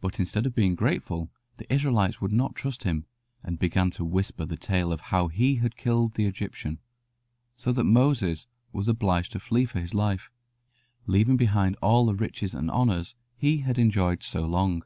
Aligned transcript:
But 0.00 0.20
instead 0.20 0.46
of 0.46 0.54
being 0.54 0.76
grateful 0.76 1.28
the 1.56 1.66
Israelites 1.74 2.20
would 2.20 2.30
not 2.30 2.54
trust 2.54 2.84
him, 2.84 3.04
and 3.42 3.58
began 3.58 3.90
to 3.90 4.04
whisper 4.04 4.44
the 4.44 4.56
tale 4.56 4.92
of 4.92 5.00
how 5.10 5.26
he 5.26 5.56
had 5.56 5.76
killed 5.76 6.14
the 6.14 6.26
Egyptian, 6.26 6.78
so 7.56 7.72
that 7.72 7.82
Moses 7.82 8.46
was 8.72 8.86
obliged 8.86 9.32
to 9.32 9.40
flee 9.40 9.64
for 9.64 9.80
his 9.80 9.92
life, 9.92 10.30
leaving 11.08 11.36
behind 11.36 11.74
all 11.82 12.06
the 12.06 12.14
riches 12.14 12.54
and 12.54 12.70
honours 12.70 13.16
he 13.36 13.58
had 13.62 13.76
enjoyed 13.76 14.22
so 14.22 14.46
long. 14.46 14.84